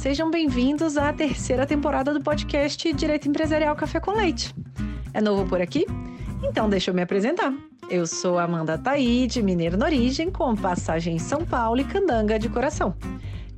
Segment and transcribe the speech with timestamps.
[0.00, 4.54] sejam bem-vindos à terceira temporada do podcast Direito Empresarial Café com Leite.
[5.12, 5.84] É novo por aqui?
[6.42, 7.52] Então deixa eu me apresentar.
[7.90, 12.48] Eu sou Amanda Taide, mineira na origem, com passagem em São Paulo e candanga de
[12.48, 12.94] coração.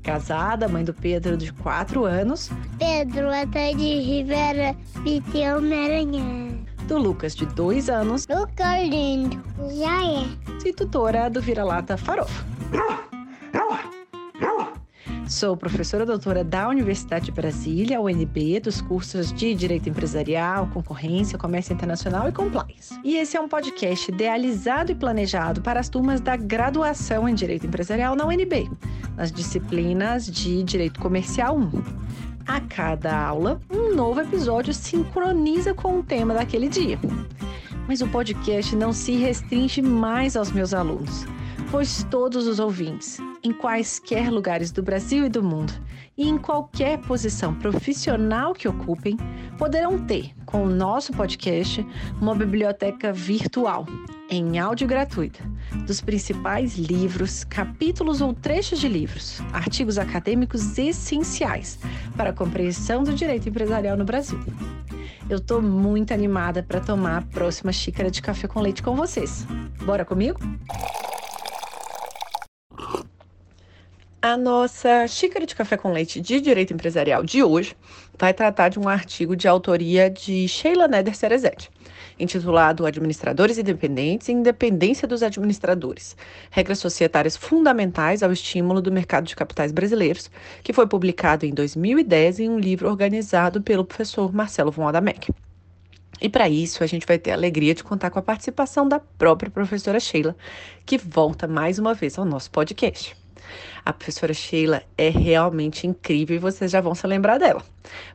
[0.02, 2.50] Casada, mãe do Pedro de 4 anos.
[2.76, 6.58] Pedro Ataide Rivera Piteu Maranhão.
[6.88, 8.26] Do Lucas de 2 anos.
[8.26, 9.40] Lucas lindo.
[9.78, 10.68] Já é.
[10.68, 12.44] E tutora do Vira-Lata Farofa.
[15.32, 21.72] Sou professora doutora da Universidade de Brasília, UNB, dos cursos de Direito Empresarial, Concorrência, Comércio
[21.72, 22.94] Internacional e Compliance.
[23.02, 27.66] E esse é um podcast idealizado e planejado para as turmas da graduação em Direito
[27.66, 28.70] Empresarial na UNB,
[29.16, 31.70] nas disciplinas de Direito Comercial 1.
[32.46, 36.98] A cada aula, um novo episódio sincroniza com o tema daquele dia.
[37.88, 41.26] Mas o podcast não se restringe mais aos meus alunos
[41.70, 45.72] pois todos os ouvintes, em quaisquer lugares do Brasil e do mundo,
[46.16, 49.16] e em qualquer posição profissional que ocupem,
[49.56, 51.86] poderão ter, com o nosso podcast,
[52.20, 53.86] uma biblioteca virtual,
[54.28, 55.40] em áudio gratuita,
[55.86, 61.78] dos principais livros, capítulos ou trechos de livros, artigos acadêmicos essenciais
[62.16, 64.40] para a compreensão do direito empresarial no Brasil.
[65.28, 69.46] Eu estou muito animada para tomar a próxima xícara de café com leite com vocês.
[69.84, 70.40] Bora comigo?
[74.24, 77.76] A nossa xícara de café com leite de direito empresarial de hoje
[78.16, 81.68] vai tratar de um artigo de autoria de Sheila Neder Cerezetti,
[82.20, 86.16] intitulado Administradores Independentes e Independência dos Administradores:
[86.52, 90.30] Regras Societárias Fundamentais ao Estímulo do Mercado de Capitais Brasileiros,
[90.62, 95.32] que foi publicado em 2010 em um livro organizado pelo professor Marcelo von Adamek.
[96.20, 99.00] E para isso, a gente vai ter a alegria de contar com a participação da
[99.00, 100.36] própria professora Sheila,
[100.86, 103.20] que volta mais uma vez ao nosso podcast.
[103.84, 107.62] A professora Sheila é realmente incrível e vocês já vão se lembrar dela.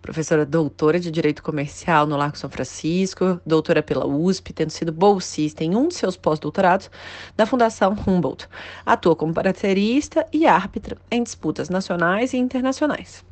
[0.01, 5.63] Professora doutora de Direito Comercial no Largo São Francisco, doutora pela USP, tendo sido bolsista
[5.63, 6.89] em um de seus pós-doutorados
[7.35, 8.47] da Fundação Humboldt.
[8.85, 13.25] Atua como paraterista e árbitra em disputas nacionais e internacionais.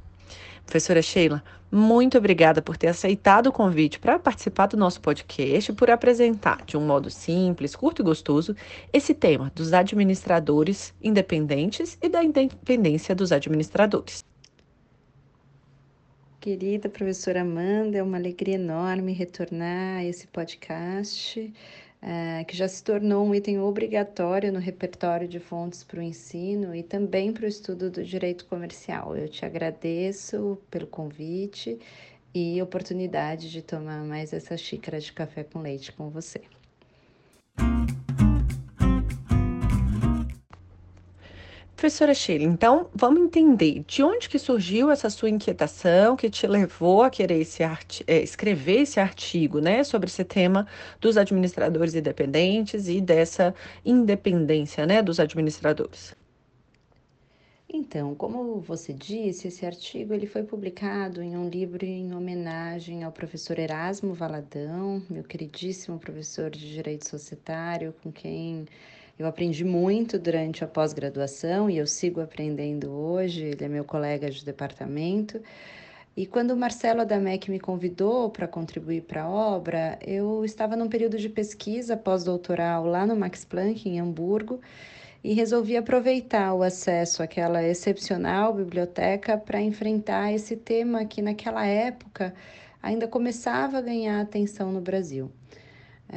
[0.66, 1.44] Professora Sheila,
[1.76, 6.64] muito obrigada por ter aceitado o convite para participar do nosso podcast e por apresentar,
[6.66, 8.56] de um modo simples, curto e gostoso,
[8.94, 14.24] esse tema dos administradores independentes e da independência dos administradores.
[16.40, 21.52] Querida professora Amanda, é uma alegria enorme retornar a esse podcast
[22.08, 26.76] é, que já se tornou um item obrigatório no repertório de fontes para o ensino
[26.76, 29.18] e também para o estudo do direito comercial.
[29.18, 31.80] Eu te agradeço pelo convite
[32.32, 36.42] e oportunidade de tomar mais essa xícara de café com leite com você.
[41.76, 47.04] Professora Sheila, então vamos entender de onde que surgiu essa sua inquietação que te levou
[47.04, 47.62] a querer esse
[48.08, 50.66] é, escrever esse artigo, né, sobre esse tema
[51.02, 53.54] dos administradores independentes e dessa
[53.84, 56.16] independência, né, dos administradores.
[57.68, 63.12] Então, como você disse, esse artigo ele foi publicado em um livro em homenagem ao
[63.12, 68.66] professor Erasmo Valadão, meu queridíssimo professor de Direito Societário, com quem
[69.18, 73.46] eu aprendi muito durante a pós-graduação e eu sigo aprendendo hoje.
[73.46, 75.42] Ele é meu colega de departamento.
[76.18, 80.90] E quando o Marcelo Adamec me convidou para contribuir para a obra, eu estava num
[80.90, 84.60] período de pesquisa pós-doutoral lá no Max Planck, em Hamburgo,
[85.24, 92.34] e resolvi aproveitar o acesso àquela excepcional biblioteca para enfrentar esse tema que, naquela época,
[92.82, 95.32] ainda começava a ganhar atenção no Brasil.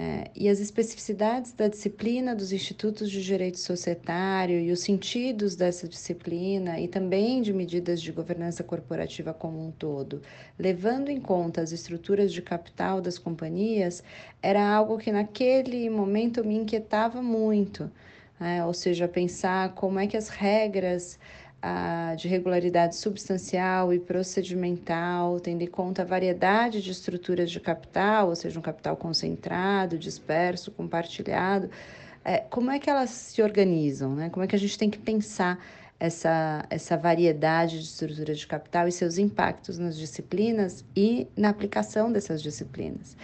[0.01, 5.89] É, e as especificidades da disciplina dos institutos de direito societário e os sentidos dessa
[5.89, 10.23] disciplina e também de medidas de governança corporativa como um todo,
[10.57, 14.01] levando em conta as estruturas de capital das companhias,
[14.41, 17.91] era algo que naquele momento me inquietava muito.
[18.41, 21.19] É, ou seja, pensar como é que as regras
[21.61, 28.29] a, de regularidade substancial e procedimental, tendo em conta a variedade de estruturas de capital,
[28.29, 31.71] ou seja, um capital concentrado, disperso, compartilhado,
[32.25, 34.31] é, como é que elas se organizam, né?
[34.31, 35.59] Como é que a gente tem que pensar
[35.99, 42.13] essa, essa variedade de estruturas de capital e seus impactos nas disciplinas e na aplicação
[42.13, 43.17] dessas disciplinas.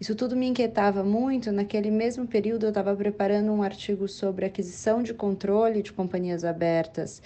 [0.00, 1.52] Isso tudo me inquietava muito.
[1.52, 7.22] Naquele mesmo período, eu estava preparando um artigo sobre aquisição de controle de companhias abertas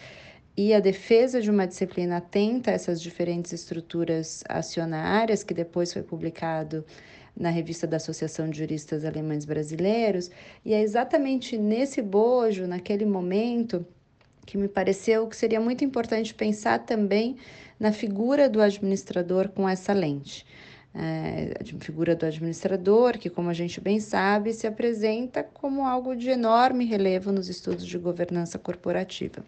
[0.58, 6.02] e a defesa de uma disciplina atenta a essas diferentes estruturas acionárias, que depois foi
[6.02, 6.84] publicado
[7.36, 10.32] na revista da Associação de Juristas Alemães Brasileiros,
[10.64, 13.86] e é exatamente nesse bojo, naquele momento,
[14.44, 17.36] que me pareceu que seria muito importante pensar também
[17.78, 20.44] na figura do administrador com essa lente.
[21.00, 26.16] É, a figura do administrador, que, como a gente bem sabe, se apresenta como algo
[26.16, 29.44] de enorme relevo nos estudos de governança corporativa.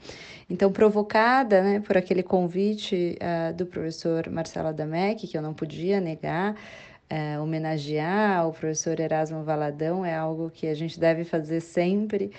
[0.48, 6.00] Então, provocada né, por aquele convite uh, do professor Marcelo Adamec, que eu não podia
[6.00, 12.30] negar, uh, homenagear o professor Erasmo Valadão é algo que a gente deve fazer sempre.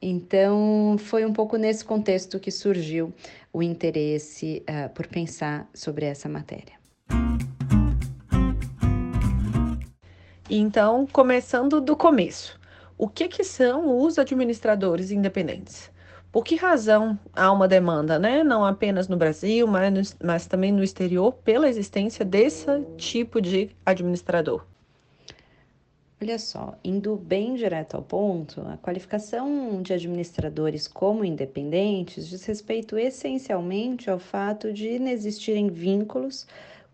[0.00, 3.14] Então, foi um pouco nesse contexto que surgiu
[3.50, 6.76] o interesse uh, por pensar sobre essa matéria.
[10.50, 12.58] Então, começando do começo,
[12.96, 15.90] o que, que são os administradores independentes?
[16.32, 18.42] Por que razão há uma demanda, né?
[18.42, 22.64] não apenas no Brasil, mas, mas também no exterior, pela existência desse
[22.96, 24.64] tipo de administrador?
[26.20, 32.98] Olha só, indo bem direto ao ponto, a qualificação de administradores como independentes diz respeito
[32.98, 36.46] essencialmente ao fato de inexistirem vínculos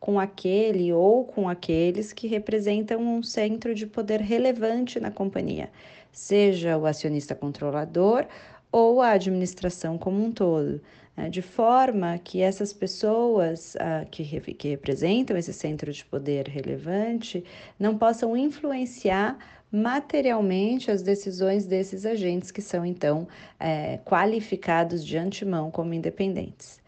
[0.05, 5.71] com aquele ou com aqueles que representam um centro de poder relevante na companhia,
[6.13, 8.27] seja o acionista controlador
[8.71, 10.79] ou a administração como um todo
[11.17, 14.23] né, de forma que essas pessoas ah, que,
[14.53, 17.43] que representam esse centro de poder relevante
[17.81, 19.39] não possam influenciar
[19.73, 23.27] materialmente as decisões desses agentes que são então
[23.59, 26.84] é, qualificados de antemão como independentes.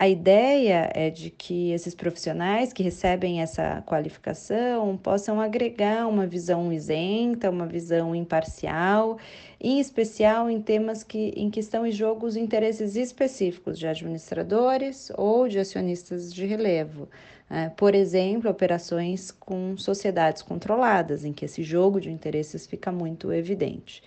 [0.00, 6.72] A ideia é de que esses profissionais que recebem essa qualificação possam agregar uma visão
[6.72, 9.18] isenta, uma visão imparcial,
[9.60, 15.10] em especial em temas que, em que estão em jogo os interesses específicos de administradores
[15.16, 17.08] ou de acionistas de relevo.
[17.50, 23.32] É, por exemplo, operações com sociedades controladas, em que esse jogo de interesses fica muito
[23.32, 24.00] evidente.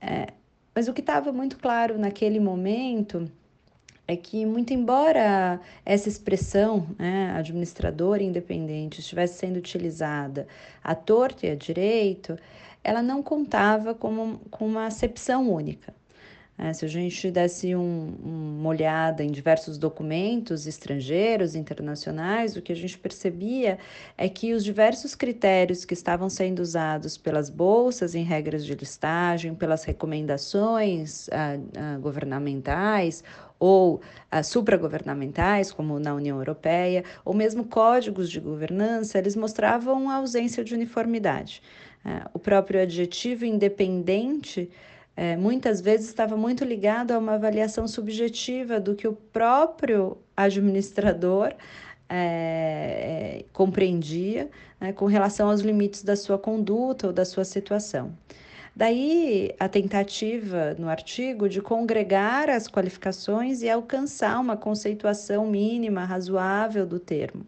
[0.00, 0.28] É,
[0.74, 3.30] mas o que estava muito claro naquele momento
[4.06, 10.46] é que, muito embora essa expressão, né, administrador independente, estivesse sendo utilizada
[10.82, 12.36] à torta e à direito,
[12.82, 15.94] ela não contava com, uma acepção única.
[16.58, 18.14] É, se a gente desse um,
[18.58, 23.78] uma olhada em diversos documentos estrangeiros, internacionais, o que a gente percebia
[24.18, 29.54] é que os diversos critérios que estavam sendo usados pelas bolsas em regras de listagem,
[29.54, 33.24] pelas recomendações ah, ah, governamentais
[33.62, 40.16] ou ah, supragovernamentais, como na União Europeia, ou mesmo códigos de governança, eles mostravam a
[40.16, 41.62] ausência de uniformidade.
[42.04, 44.68] Ah, o próprio adjetivo independente
[45.16, 51.54] é, muitas vezes estava muito ligado a uma avaliação subjetiva do que o próprio administrador
[52.08, 52.16] é,
[53.38, 54.50] é, compreendia
[54.80, 58.12] né, com relação aos limites da sua conduta ou da sua situação.
[58.74, 66.86] Daí a tentativa no artigo de congregar as qualificações e alcançar uma conceituação mínima, razoável
[66.86, 67.46] do termo.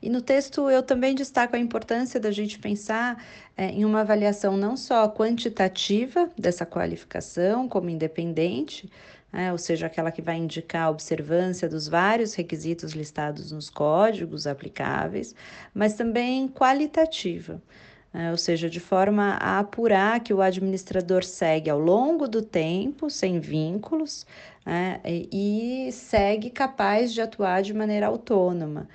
[0.00, 3.22] E no texto eu também destaco a importância da gente pensar
[3.56, 8.90] é, em uma avaliação não só quantitativa dessa qualificação como independente,
[9.32, 14.46] é, ou seja, aquela que vai indicar a observância dos vários requisitos listados nos códigos
[14.46, 15.34] aplicáveis,
[15.74, 17.60] mas também qualitativa.
[18.18, 23.10] É, ou seja, de forma a apurar que o administrador segue ao longo do tempo,
[23.10, 24.24] sem vínculos,
[24.64, 28.88] né, e segue capaz de atuar de maneira autônoma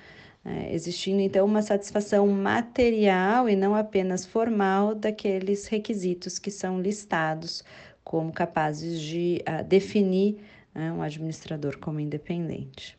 [0.44, 7.62] é, existindo então uma satisfação material e não apenas formal daqueles requisitos que são listados
[8.02, 10.38] como capazes de uh, definir
[10.74, 12.98] uh, um administrador como independente.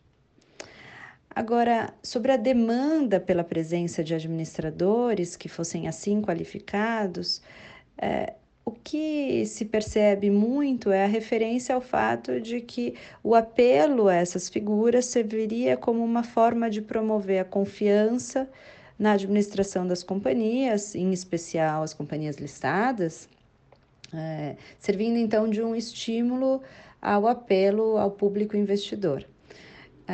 [1.35, 7.41] Agora, sobre a demanda pela presença de administradores que fossem assim qualificados,
[7.97, 8.33] é,
[8.65, 14.15] o que se percebe muito é a referência ao fato de que o apelo a
[14.15, 18.49] essas figuras serviria como uma forma de promover a confiança
[18.97, 23.27] na administração das companhias, em especial as companhias listadas,
[24.13, 26.61] é, servindo então de um estímulo
[27.01, 29.25] ao apelo ao público investidor.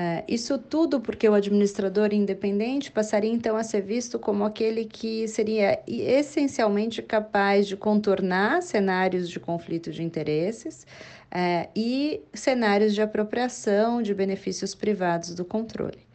[0.02, 5.28] É, isso tudo porque o administrador independente passaria então a ser visto como aquele que
[5.28, 10.88] seria essencialmente capaz de contornar cenários de conflito de interesses
[11.30, 16.08] é, e cenários de apropriação de benefícios privados do controle.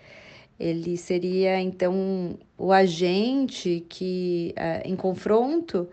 [0.58, 5.86] Ele seria então o agente que, é, em confronto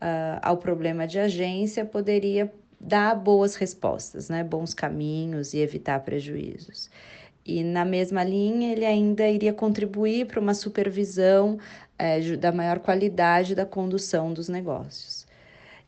[0.00, 4.42] é, ao problema de agência, poderia dar boas respostas, né?
[4.42, 6.90] bons caminhos e evitar prejuízos.
[7.48, 11.58] E na mesma linha, ele ainda iria contribuir para uma supervisão
[11.98, 15.17] é, da maior qualidade da condução dos negócios.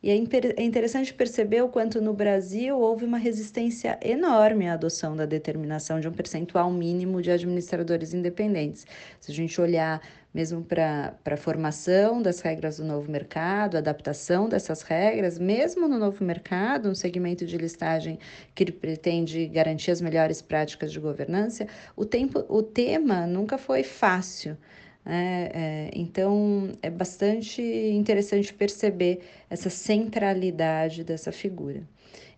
[0.03, 5.15] E é, é interessante perceber o quanto no Brasil houve uma resistência enorme à adoção
[5.15, 8.87] da determinação de um percentual mínimo de administradores independentes.
[9.19, 10.01] Se a gente olhar
[10.33, 16.23] mesmo para a formação das regras do novo mercado, adaptação dessas regras, mesmo no novo
[16.23, 18.17] mercado, um segmento de listagem
[18.55, 24.57] que pretende garantir as melhores práticas de governança, o, tempo, o tema nunca foi fácil.
[25.05, 31.87] É, é, então, é bastante interessante perceber essa centralidade dessa figura.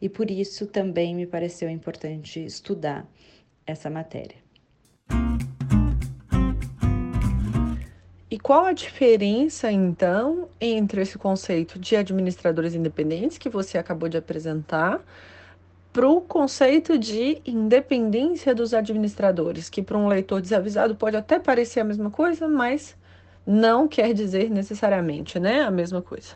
[0.01, 3.07] E por isso também me pareceu importante estudar
[3.65, 4.43] essa matéria.
[8.29, 14.17] E qual a diferença, então, entre esse conceito de administradores independentes que você acabou de
[14.17, 15.05] apresentar
[15.93, 21.81] para o conceito de independência dos administradores, que para um leitor desavisado pode até parecer
[21.81, 22.97] a mesma coisa, mas
[23.45, 26.35] não quer dizer necessariamente, né, a mesma coisa.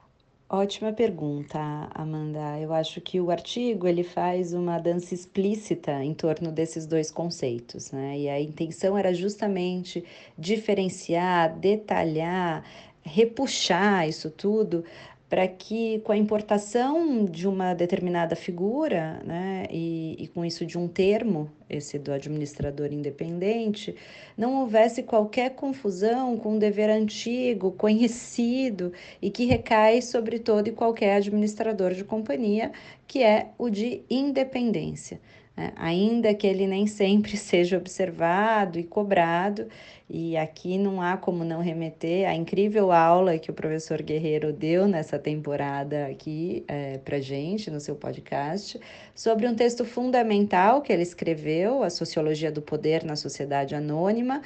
[0.50, 1.60] Ótima pergunta,
[1.94, 2.58] Amanda.
[2.60, 7.92] Eu acho que o artigo ele faz uma dança explícita em torno desses dois conceitos,
[7.92, 8.18] né?
[8.18, 10.06] E a intenção era justamente
[10.38, 12.64] diferenciar, detalhar,
[13.04, 14.86] repuxar isso tudo
[15.30, 20.78] para que com a importação de uma determinada figura, né, e, e, com isso de
[20.78, 23.94] um termo, esse do administrador independente,
[24.38, 30.72] não houvesse qualquer confusão com um dever antigo, conhecido e que recai sobre todo e
[30.72, 32.72] qualquer administrador de companhia,
[33.06, 35.20] que é o de independência.
[35.58, 35.74] Né?
[35.76, 39.68] Ainda que ele nem sempre seja observado e cobrado,
[40.10, 44.88] e aqui não há como não remeter à incrível aula que o professor Guerreiro deu
[44.88, 48.80] nessa temporada aqui é, para gente, no seu podcast,
[49.14, 54.42] sobre um texto fundamental que ele escreveu, A Sociologia do Poder na Sociedade Anônima,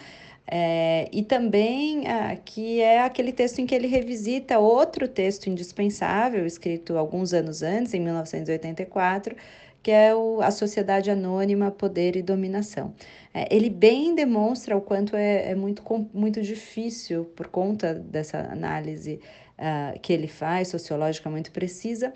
[0.47, 6.45] é, e também ah, que é aquele texto em que ele revisita outro texto indispensável,
[6.45, 9.35] escrito alguns anos antes, em 1984,
[9.81, 12.93] que é o, a Sociedade Anônima Poder e Dominação.
[13.33, 15.83] É, ele bem demonstra o quanto é, é, muito,
[16.13, 19.19] muito difícil, por conta dessa análise
[19.57, 22.13] uh, que ele faz, sociológica muito precisa,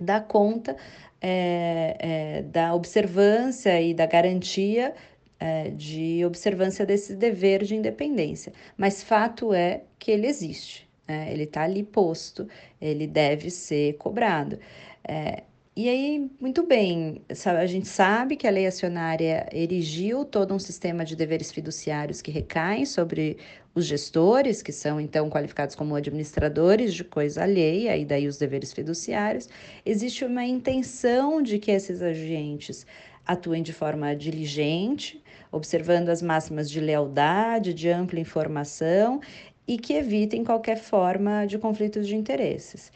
[0.00, 0.76] dar conta
[1.20, 4.94] é, é, da observância e da garantia
[5.38, 8.52] é, de observância desse dever de independência.
[8.76, 11.32] Mas fato é que ele existe, né?
[11.32, 12.48] ele está ali posto,
[12.80, 14.58] ele deve ser cobrado.
[15.06, 15.42] É,
[15.76, 21.04] e aí, muito bem, a gente sabe que a lei acionária erigiu todo um sistema
[21.04, 23.36] de deveres fiduciários que recaem sobre
[23.74, 28.72] os gestores, que são então qualificados como administradores de coisa alheia, e daí os deveres
[28.72, 29.50] fiduciários.
[29.84, 32.86] Existe uma intenção de que esses agentes
[33.26, 39.20] atuem de forma diligente, observando as máximas de lealdade, de ampla informação
[39.68, 42.90] e que evitem qualquer forma de conflitos de interesses.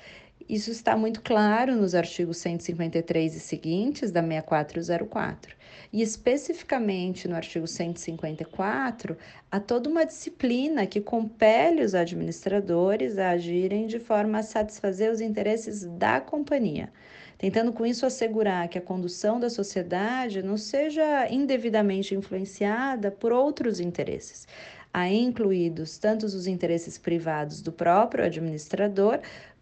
[0.51, 5.55] Isso está muito claro nos artigos 153 e seguintes da 6404.
[5.93, 9.17] E especificamente no artigo 154,
[9.49, 15.21] há toda uma disciplina que compele os administradores a agirem de forma a satisfazer os
[15.21, 16.93] interesses da companhia,
[17.39, 23.79] tentando com isso assegurar que a condução da sociedade não seja indevidamente influenciada por outros
[23.79, 24.49] interesses,
[24.93, 29.21] aí incluídos tanto os interesses privados do próprio administrador,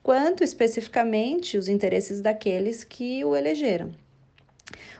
[0.08, 3.92] quanto especificamente os interesses daqueles que o elegeram.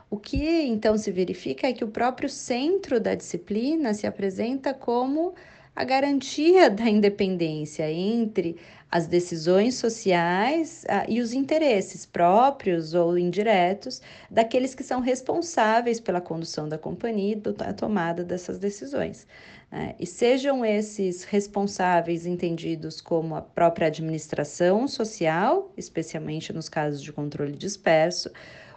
[0.07, 5.33] O que então se verifica é que o próprio centro da disciplina se apresenta como
[5.75, 8.55] a garantia da independência entre
[8.91, 16.19] as decisões sociais ah, e os interesses próprios ou indiretos daqueles que são responsáveis pela
[16.19, 19.27] condução da companhia e da tomada dessas decisões.
[19.71, 19.95] Né?
[19.99, 27.55] E sejam esses responsáveis entendidos como a própria administração social, especialmente nos casos de controle
[27.55, 28.31] disperso,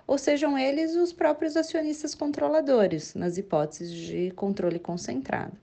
[0.06, 5.56] ou sejam eles os próprios acionistas controladores, nas hipóteses de controle concentrado.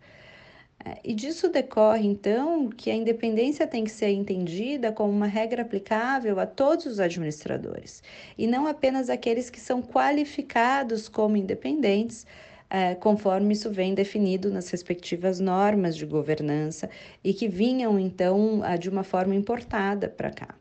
[0.86, 5.62] É, e disso decorre, então, que a independência tem que ser entendida como uma regra
[5.62, 8.02] aplicável a todos os administradores,
[8.38, 12.26] e não apenas aqueles que são qualificados como independentes,
[12.70, 16.90] é, conforme isso vem definido nas respectivas normas de governança
[17.24, 20.56] e que vinham, então, de uma forma importada para cá.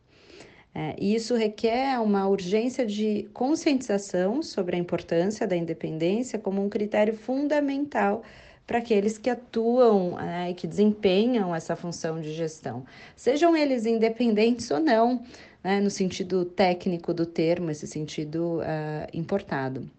[0.74, 6.68] É, e isso requer uma urgência de conscientização sobre a importância da independência como um
[6.68, 8.22] critério fundamental
[8.68, 12.84] para aqueles que atuam né, e que desempenham essa função de gestão,
[13.16, 15.22] sejam eles independentes ou não,
[15.64, 19.90] né, no sentido técnico do termo, esse sentido uh, importado.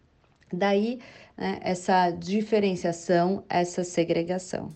[0.54, 1.00] Daí
[1.36, 4.70] né, essa diferenciação, essa segregação.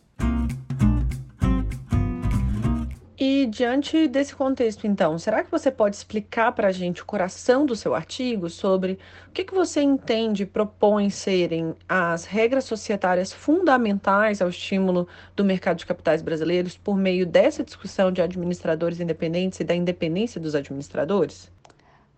[3.43, 7.65] E diante desse contexto, então, será que você pode explicar para a gente o coração
[7.65, 8.97] do seu artigo sobre
[9.27, 15.79] o que, que você entende propõe serem as regras societárias fundamentais ao estímulo do mercado
[15.79, 21.51] de capitais brasileiros por meio dessa discussão de administradores independentes e da independência dos administradores?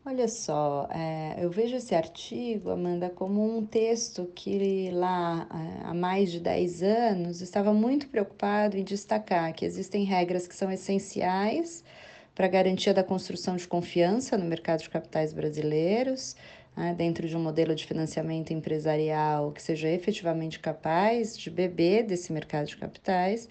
[0.08, 5.96] Olha só, é, eu vejo esse artigo, Amanda, como um texto que lá é, há
[5.96, 11.84] mais de 10 anos estava muito preocupado em destacar que existem regras que são essenciais
[12.36, 16.36] para a garantia da construção de confiança no mercado de capitais brasileiros,
[16.78, 22.32] né, dentro de um modelo de financiamento empresarial que seja efetivamente capaz de beber desse
[22.32, 23.50] mercado de capitais.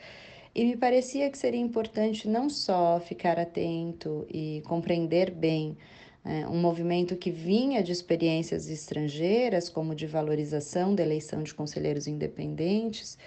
[0.54, 5.76] E me parecia que seria importante não só ficar atento e compreender bem
[6.24, 13.18] um movimento que vinha de experiências estrangeiras, como de valorização da eleição de conselheiros independentes,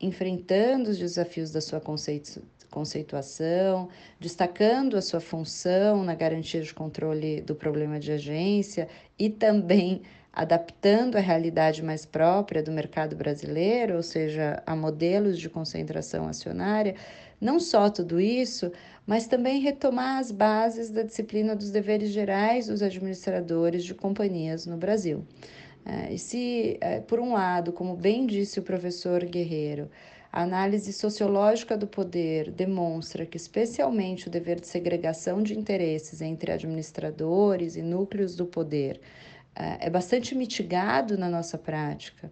[0.00, 3.88] enfrentando os desafios da sua conceitu conceituação,
[4.20, 11.16] destacando a sua função na garantia de controle do problema de agência e também adaptando
[11.16, 16.94] a realidade mais própria do mercado brasileiro, ou seja, a modelos de concentração acionária.
[17.40, 18.72] Não só tudo isso,
[19.06, 24.76] mas também retomar as bases da disciplina dos deveres gerais dos administradores de companhias no
[24.76, 25.24] Brasil.
[25.84, 29.88] É, e se, é, por um lado, como bem disse o professor Guerreiro,
[30.32, 36.50] a análise sociológica do poder demonstra que, especialmente, o dever de segregação de interesses entre
[36.50, 39.00] administradores e núcleos do poder
[39.54, 42.30] é, é bastante mitigado na nossa prática.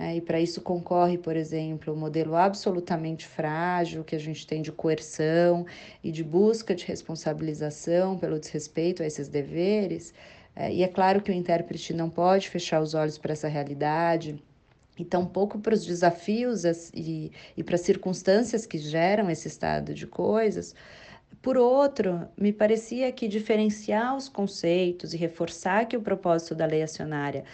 [0.00, 4.62] É, e para isso concorre, por exemplo, o modelo absolutamente frágil que a gente tem
[4.62, 5.66] de coerção
[6.02, 10.14] e de busca de responsabilização pelo desrespeito a esses deveres.
[10.56, 14.42] É, e é claro que o intérprete não pode fechar os olhos para essa realidade
[14.98, 16.64] e tampouco para os desafios
[16.94, 20.74] e, e para as circunstâncias que geram esse estado de coisas.
[21.42, 26.82] Por outro, me parecia que diferenciar os conceitos e reforçar que o propósito da lei
[26.82, 27.44] acionária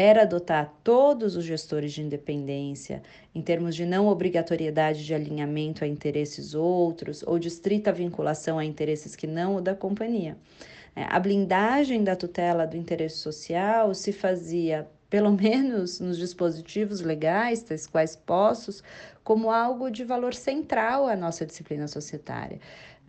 [0.00, 3.02] era adotar todos os gestores de independência,
[3.34, 8.64] em termos de não obrigatoriedade de alinhamento a interesses outros ou de estrita vinculação a
[8.64, 10.38] interesses que não o da companhia.
[10.96, 17.62] É, a blindagem da tutela do interesse social se fazia, pelo menos nos dispositivos legais,
[17.62, 18.82] tais quais postos,
[19.22, 22.58] como algo de valor central à nossa disciplina societária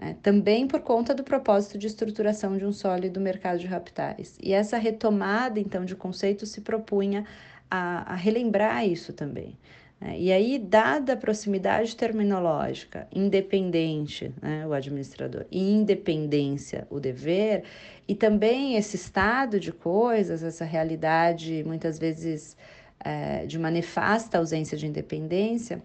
[0.01, 4.35] é, também por conta do propósito de estruturação de um sólido mercado de capitais.
[4.41, 7.23] E essa retomada, então, de conceitos se propunha
[7.69, 9.55] a, a relembrar isso também.
[10.01, 10.19] Né?
[10.19, 17.63] E aí, dada a proximidade terminológica, independente, né, o administrador, e independência, o dever,
[18.07, 22.57] e também esse estado de coisas, essa realidade, muitas vezes,
[22.99, 25.81] é, de uma nefasta ausência de independência,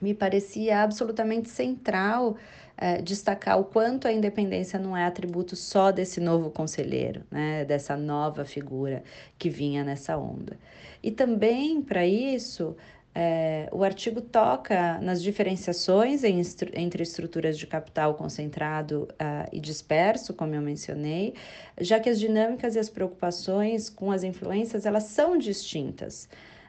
[0.00, 2.36] me parecia absolutamente central
[2.76, 7.96] é, destacar o quanto a independência não é atributo só desse novo conselheiro, né, dessa
[7.96, 9.02] nova figura
[9.36, 10.56] que vinha nessa onda.
[11.02, 12.76] E também, para isso,
[13.20, 16.40] é, o artigo toca nas diferenciações em,
[16.74, 21.34] entre estruturas de capital concentrado uh, e disperso, como eu mencionei,
[21.80, 26.28] já que as dinâmicas e as preocupações com as influências elas são distintas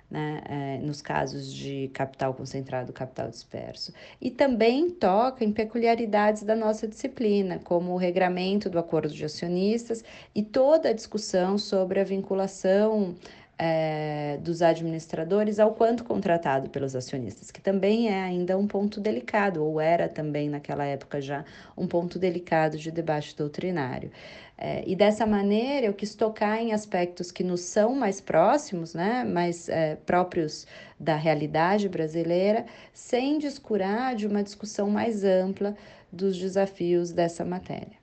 [0.09, 3.93] né, é, nos casos de capital concentrado, capital disperso.
[4.19, 10.03] E também toca em peculiaridades da nossa disciplina, como o regramento do acordo de acionistas
[10.33, 13.15] e toda a discussão sobre a vinculação
[13.61, 19.61] é, dos administradores ao quanto contratado pelos acionistas, que também é ainda um ponto delicado,
[19.61, 21.43] ou era também naquela época já
[21.75, 24.09] um ponto delicado de debate doutrinário.
[24.57, 29.25] É, e dessa maneira eu quis tocar em aspectos que nos são mais próximos, né,
[29.25, 30.65] mais é, próprios
[30.97, 35.75] da realidade brasileira, sem descurar de uma discussão mais ampla
[36.11, 37.99] dos desafios dessa matéria.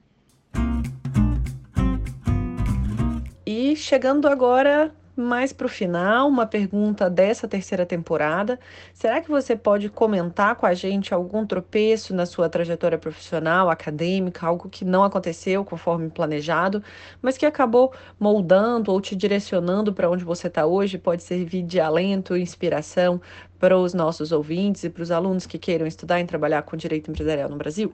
[3.45, 8.59] E chegando agora mais para o final, uma pergunta dessa terceira temporada.
[8.93, 14.47] Será que você pode comentar com a gente algum tropeço na sua trajetória profissional, acadêmica,
[14.47, 16.83] algo que não aconteceu conforme planejado,
[17.23, 20.99] mas que acabou moldando ou te direcionando para onde você está hoje?
[20.99, 23.21] Pode servir de alento inspiração
[23.59, 27.11] para os nossos ouvintes e para os alunos que queiram estudar e trabalhar com direito
[27.11, 27.93] empresarial no Brasil?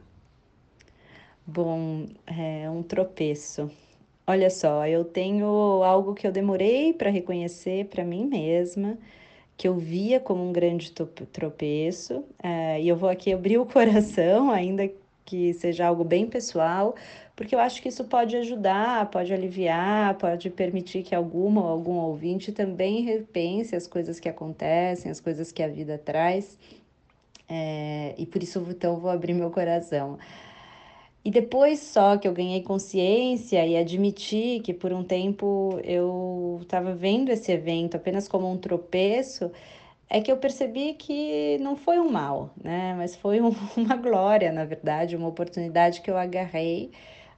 [1.47, 3.71] Bom, é um tropeço.
[4.27, 5.47] Olha só, eu tenho
[5.83, 8.97] algo que eu demorei para reconhecer para mim mesma,
[9.57, 14.51] que eu via como um grande tropeço, uh, e eu vou aqui abrir o coração,
[14.51, 14.89] ainda
[15.25, 16.95] que seja algo bem pessoal,
[17.35, 21.95] porque eu acho que isso pode ajudar, pode aliviar, pode permitir que alguma ou algum
[21.95, 26.59] ouvinte também repense as coisas que acontecem, as coisas que a vida traz.
[27.49, 30.19] É, e por isso, então, vou abrir meu coração.
[31.25, 36.95] E depois só que eu ganhei consciência e admiti que por um tempo eu estava
[36.95, 39.51] vendo esse evento apenas como um tropeço,
[40.11, 42.95] é que eu percebi que não foi um mal, né?
[42.99, 46.91] Mas foi um, uma glória, na verdade, uma oportunidade que eu agarrei,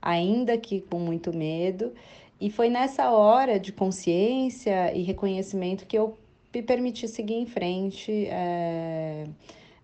[0.03, 1.93] ainda que com muito medo.
[2.41, 6.19] E foi nessa hora de consciência e reconhecimento que eu
[6.55, 8.27] me permiti seguir em frente.
[8.29, 9.25] É,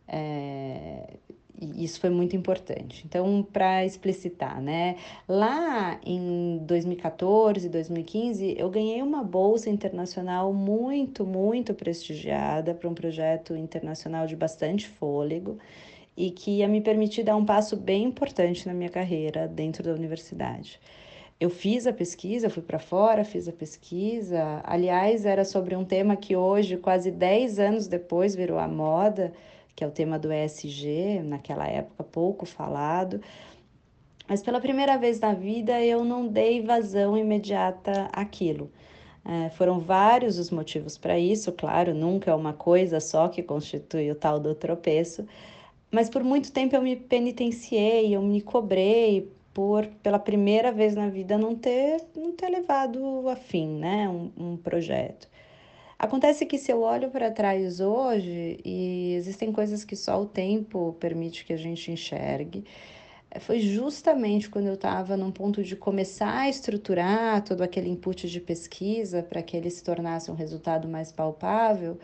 [0.08, 1.10] é,
[1.60, 3.04] e isso foi muito importante.
[3.06, 4.96] Então, para explicitar, né?
[5.28, 13.54] Lá em 2014, 2015, eu ganhei uma bolsa internacional muito, muito prestigiada para um projeto
[13.54, 15.58] internacional de bastante fôlego
[16.16, 19.92] e que ia me permitir dar um passo bem importante na minha carreira dentro da
[19.92, 20.80] universidade.
[21.38, 24.60] Eu fiz a pesquisa, fui para fora, fiz a pesquisa.
[24.64, 29.32] Aliás, era sobre um tema que hoje, quase 10 anos depois, virou a moda
[29.74, 33.20] que é o tema do ESG, naquela época pouco falado.
[34.28, 38.70] Mas pela primeira vez na vida eu não dei vazão imediata àquilo.
[39.24, 44.11] É, foram vários os motivos para isso, claro, nunca é uma coisa só que constitui
[44.11, 45.26] o tal do tropeço,
[45.90, 51.09] mas por muito tempo eu me penitenciei, eu me cobrei por, pela primeira vez na
[51.09, 55.28] vida, não ter, não ter levado a fim né, um, um projeto.
[56.02, 60.96] Acontece que se eu olho para trás hoje e existem coisas que só o tempo
[60.98, 62.64] permite que a gente enxergue,
[63.30, 68.30] eh, foi justamente quando eu estava num ponto de começar a estruturar todo aquele input
[68.30, 71.98] de pesquisa para que ele se tornasse um resultado mais palpável.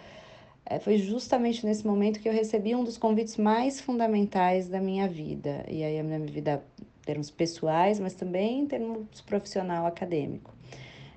[0.66, 5.08] Eh, foi justamente nesse momento que eu recebi um dos convites mais fundamentais da minha
[5.08, 10.55] vida, e aí a minha vida em termos pessoais, mas também em termos profissional acadêmico.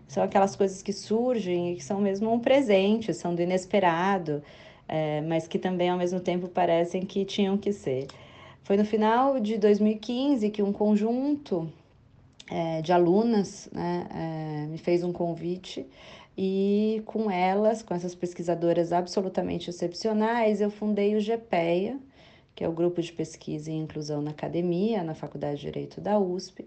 [0.09, 4.41] São aquelas coisas que surgem e que são mesmo um presente, são do inesperado,
[4.87, 8.07] é, mas que também ao mesmo tempo parecem que tinham que ser.
[8.63, 11.71] Foi no final de 2015 que um conjunto
[12.49, 15.85] é, de alunas né, é, me fez um convite
[16.35, 21.99] e com elas, com essas pesquisadoras absolutamente excepcionais, eu fundei o GPEA,
[22.55, 26.17] que é o Grupo de Pesquisa e Inclusão na Academia, na Faculdade de Direito da
[26.17, 26.65] USP,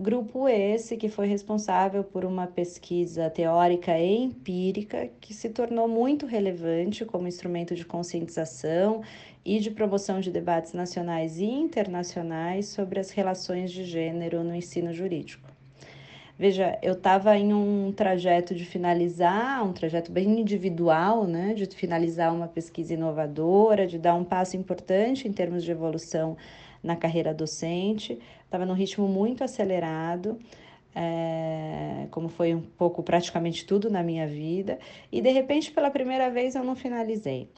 [0.00, 6.24] Grupo esse que foi responsável por uma pesquisa teórica e empírica que se tornou muito
[6.24, 9.02] relevante como instrumento de conscientização
[9.44, 14.92] e de promoção de debates nacionais e internacionais sobre as relações de gênero no ensino
[14.92, 15.50] jurídico.
[16.38, 22.32] Veja, eu estava em um trajeto de finalizar, um trajeto bem individual, né, de finalizar
[22.32, 26.36] uma pesquisa inovadora, de dar um passo importante em termos de evolução
[26.80, 30.38] na carreira docente, estava num ritmo muito acelerado,
[30.94, 34.78] é, como foi um pouco praticamente tudo na minha vida,
[35.12, 37.50] e de repente, pela primeira vez, eu não finalizei.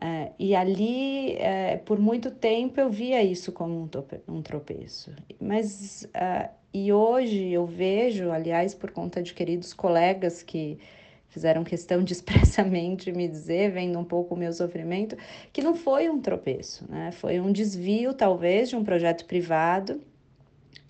[0.00, 3.88] É, e ali, é, por muito tempo, eu via isso como um,
[4.36, 5.12] um tropeço.
[5.38, 6.08] Mas,
[6.72, 10.78] e hoje eu vejo, aliás, por conta de queridos colegas que
[11.28, 15.16] fizeram questão de expressamente me dizer, vendo um pouco o meu sofrimento,
[15.52, 17.10] que não foi um tropeço, né?
[17.12, 20.00] Foi um desvio, talvez, de um projeto privado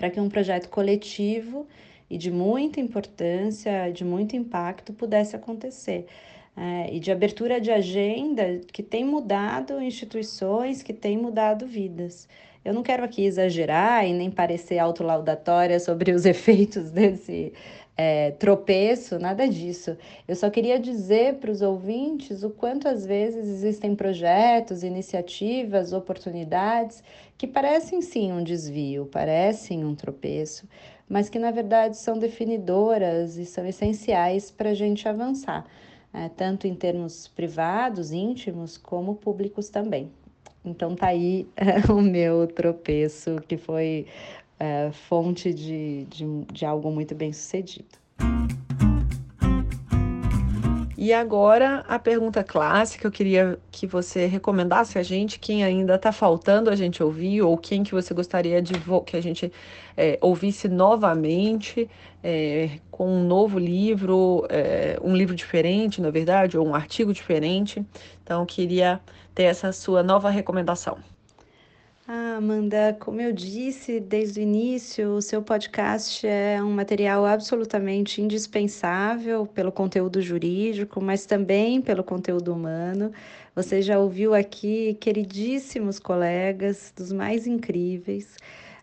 [0.01, 1.69] para que um projeto coletivo
[2.09, 6.07] e de muita importância, de muito impacto pudesse acontecer.
[6.57, 12.27] É, e de abertura de agenda que tem mudado instituições, que tem mudado vidas.
[12.65, 17.53] Eu não quero aqui exagerar e nem parecer autolaudatória sobre os efeitos desse
[17.97, 19.97] é, tropeço, nada disso.
[20.27, 27.03] Eu só queria dizer para os ouvintes o quanto às vezes existem projetos, iniciativas, oportunidades
[27.37, 30.69] que parecem sim um desvio, parecem um tropeço,
[31.09, 35.67] mas que na verdade são definidoras e são essenciais para a gente avançar,
[36.13, 40.11] é, tanto em termos privados, íntimos, como públicos também.
[40.65, 41.49] Então tá aí
[41.89, 44.07] o meu tropeço, que foi
[44.61, 47.99] é, fonte de, de, de algo muito bem sucedido.
[51.03, 56.13] E agora a pergunta clássica, eu queria que você recomendasse a gente quem ainda está
[56.13, 58.75] faltando a gente ouvir ou quem que você gostaria de
[59.07, 59.51] que a gente
[59.97, 61.89] é, ouvisse novamente
[62.23, 67.83] é, com um novo livro, é, um livro diferente, na verdade, ou um artigo diferente.
[68.23, 69.01] Então, eu queria
[69.35, 70.99] ter essa sua nova recomendação.
[72.13, 78.21] Ah, Amanda, como eu disse desde o início, o seu podcast é um material absolutamente
[78.21, 83.13] indispensável pelo conteúdo jurídico, mas também pelo conteúdo humano.
[83.55, 88.37] Você já ouviu aqui queridíssimos colegas dos mais incríveis,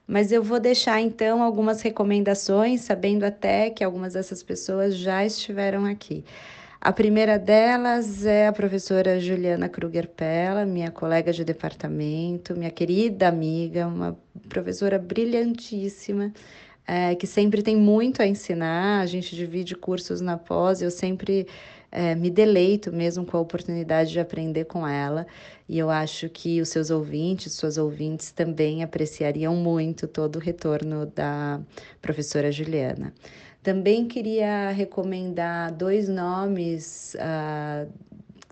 [0.07, 5.83] mas eu vou deixar então algumas recomendações, sabendo até que algumas dessas pessoas já estiveram
[5.83, 6.23] aqui.
[6.79, 13.27] A primeira delas é a professora Juliana Kruger Pella, minha colega de departamento, minha querida
[13.27, 16.31] amiga, uma professora brilhantíssima,
[16.87, 19.01] é, que sempre tem muito a ensinar.
[19.01, 21.47] A gente divide cursos na pós, eu sempre
[21.91, 25.25] é, me deleito mesmo com a oportunidade de aprender com ela.
[25.67, 31.07] E eu acho que os seus ouvintes, suas ouvintes também apreciariam muito todo o retorno
[31.07, 31.59] da
[32.01, 33.13] professora Juliana.
[33.67, 37.91] Também queria recomendar dois nomes uh,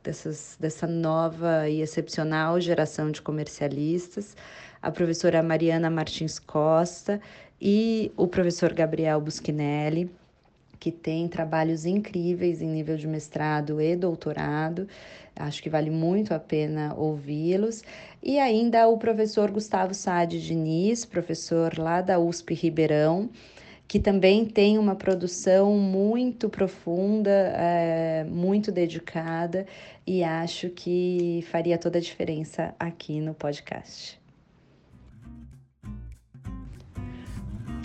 [0.03, 4.35] dessas, dessa nova e excepcional geração de comercialistas,
[4.81, 7.21] a professora Mariana Martins Costa
[7.61, 10.11] e o professor Gabriel Buschinelli
[10.81, 14.85] que tem trabalhos incríveis em nível de mestrado e doutorado.
[15.33, 17.83] Acho que vale muito a pena ouvi-los.
[18.21, 23.29] E ainda o professor Gustavo Sade Diniz, professor lá da USP Ribeirão,
[23.87, 29.65] que também tem uma produção muito profunda, é, muito dedicada,
[30.05, 34.24] e acho que faria toda a diferença aqui no podcast.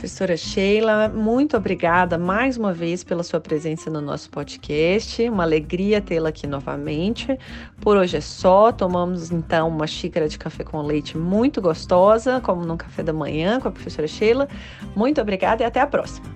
[0.01, 5.29] Professora Sheila, muito obrigada mais uma vez pela sua presença no nosso podcast.
[5.29, 7.39] Uma alegria tê-la aqui novamente.
[7.83, 8.73] Por hoje é só.
[8.73, 13.61] Tomamos então uma xícara de café com leite muito gostosa, como no café da manhã
[13.61, 14.49] com a professora Sheila.
[14.97, 16.27] Muito obrigada e até a próxima.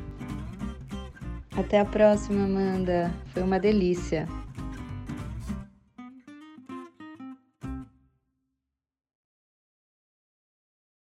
[1.57, 3.11] Até a próxima, Amanda.
[3.33, 4.29] Foi uma delícia.